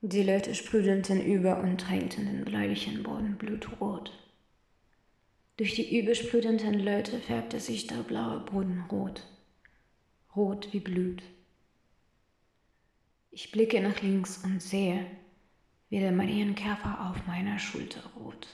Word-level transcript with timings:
Die 0.00 0.22
Leute 0.22 0.54
sprudelten 0.54 1.20
über 1.20 1.58
und 1.58 1.80
tränkten 1.80 2.26
den 2.26 2.44
bläulichen 2.44 3.02
Boden 3.02 3.36
blutrot. 3.36 4.12
Durch 5.56 5.74
die 5.74 5.98
übersprudenden 5.98 6.74
Leute 6.74 7.18
färbte 7.18 7.58
sich 7.58 7.88
der 7.88 8.04
blaue 8.04 8.38
Boden 8.38 8.84
rot, 8.92 9.26
rot 10.36 10.68
wie 10.72 10.78
Blut. 10.78 11.20
Ich 13.32 13.50
blicke 13.50 13.80
nach 13.80 14.00
links 14.00 14.38
und 14.44 14.62
sehe, 14.62 15.04
wie 15.88 15.98
der 15.98 16.12
Marienkäfer 16.12 17.10
auf 17.10 17.26
meiner 17.26 17.58
Schulter 17.58 18.04
ruht. 18.20 18.46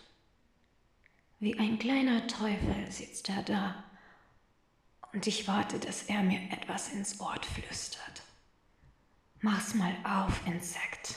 Wie 1.40 1.58
ein 1.58 1.78
kleiner 1.78 2.26
Teufel 2.26 2.90
sitzt 2.90 3.28
er 3.28 3.42
da 3.42 3.84
und 5.12 5.26
ich 5.26 5.46
warte, 5.46 5.78
dass 5.78 6.04
er 6.04 6.22
mir 6.22 6.40
etwas 6.50 6.94
ins 6.94 7.20
Ohr 7.20 7.36
flüstert. 7.42 8.22
Mach's 9.42 9.74
mal 9.74 9.94
auf, 10.04 10.40
Insekt. 10.46 11.16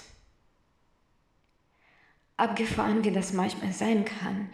Abgefahren 2.37 3.04
wie 3.04 3.11
das 3.11 3.33
manchmal 3.33 3.73
sein 3.73 4.05
kann, 4.05 4.50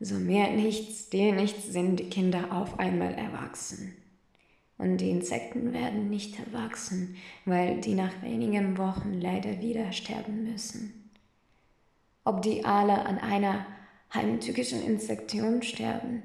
so 0.00 0.16
mehr 0.16 0.50
nichts, 0.50 1.08
dir 1.08 1.32
nichts 1.32 1.72
sind 1.72 1.96
die 1.96 2.10
Kinder 2.10 2.52
auf 2.52 2.78
einmal 2.78 3.14
erwachsen. 3.14 3.96
Und 4.76 4.98
die 4.98 5.10
Insekten 5.10 5.72
werden 5.72 6.10
nicht 6.10 6.38
erwachsen, 6.38 7.16
weil 7.46 7.80
die 7.80 7.94
nach 7.94 8.20
wenigen 8.20 8.76
Wochen 8.76 9.14
leider 9.14 9.60
wieder 9.60 9.92
sterben 9.92 10.44
müssen. 10.44 11.10
Ob 12.24 12.42
die 12.42 12.64
alle 12.64 13.06
an 13.06 13.18
einer 13.18 13.64
heimtückischen 14.12 14.84
Insektion 14.84 15.62
sterben? 15.62 16.22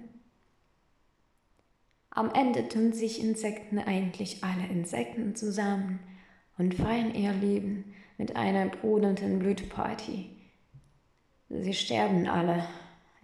Am 2.09 2.31
Ende 2.33 2.67
tun 2.67 2.93
sich 2.93 3.23
Insekten 3.23 3.79
eigentlich 3.79 4.43
alle 4.43 4.67
Insekten 4.67 5.35
zusammen 5.35 5.99
und 6.57 6.73
feiern 6.73 7.13
ihr 7.13 7.31
Leben 7.31 7.93
mit 8.17 8.35
einer 8.35 8.65
brodelnden 8.65 9.39
Blutparty 9.39 10.36
Sie 11.49 11.73
sterben 11.73 12.27
alle. 12.27 12.65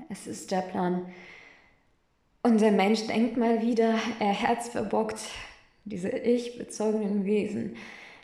Es 0.09 0.27
ist 0.27 0.51
der 0.51 0.61
Plan. 0.61 1.11
Unser 2.41 2.71
Mensch 2.71 3.05
denkt 3.07 3.35
mal 3.35 3.61
wieder, 3.61 3.95
er 4.19 4.33
herzverbockt, 4.33 5.19
diese 5.83 6.09
ich-bezogenen 6.09 7.25
Wesen. 7.25 7.75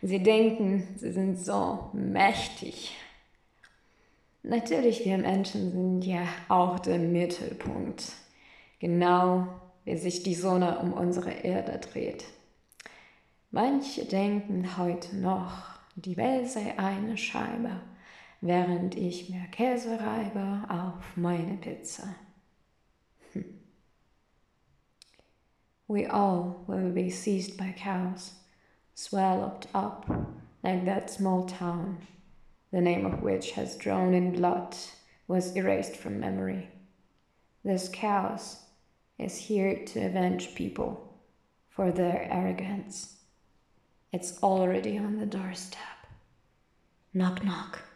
Sie 0.02 0.24
denken, 0.24 0.88
sie 0.96 1.12
sind 1.12 1.38
so 1.38 1.90
mächtig. 1.92 2.96
Natürlich, 4.42 5.04
wir 5.04 5.18
Menschen 5.18 5.72
sind 5.72 6.06
ja 6.06 6.24
auch 6.48 6.80
der 6.80 6.98
Mittelpunkt. 6.98 8.14
Genau 8.80 9.48
wie 9.84 9.98
sich 9.98 10.24
die 10.24 10.36
Sonne 10.36 10.80
um 10.80 10.94
unsere 10.94 11.32
Erde 11.32 11.78
dreht. 11.80 12.24
Manche 13.52 14.06
denken 14.06 14.78
heute 14.78 15.18
noch, 15.18 15.52
die 15.96 16.16
Welt 16.16 16.48
sei 16.48 16.78
eine 16.78 17.18
Scheibe 17.18 17.82
während 18.42 18.96
ich 18.96 19.30
mir 19.30 19.48
Käse 19.52 20.00
reibe 20.00 20.66
auf 20.70 21.18
meine 21.18 21.58
Pizza. 21.58 22.16
Hm. 23.34 23.46
We 25.88 26.08
all 26.08 26.64
will 26.68 26.92
be 26.92 27.10
seized 27.10 27.58
by 27.58 27.74
cows, 27.78 28.34
swallowed 28.96 29.68
up 29.74 30.08
like 30.64 30.86
that 30.86 31.10
small 31.10 31.46
town, 31.46 31.98
the 32.72 32.82
name 32.82 33.06
of 33.06 33.22
which 33.22 33.52
has 33.52 33.78
drawn 33.78 34.14
in 34.14 34.32
blood, 34.32 34.76
was 35.28 35.56
erased 35.56 35.96
from 35.96 36.20
memory. 36.20 36.70
This 37.64 37.90
chaos 37.90 38.64
is 39.18 39.38
here 39.38 39.84
to 39.86 40.06
avenge 40.06 40.56
people 40.56 41.20
for 41.70 41.92
their 41.92 42.28
arrogance. 42.32 43.18
It's 44.12 44.42
already 44.42 44.98
on 44.98 45.18
the 45.18 45.26
doorstep. 45.26 46.08
Knock, 47.14 47.44
knock. 47.44 47.89